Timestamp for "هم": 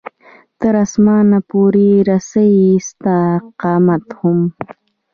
4.19-4.39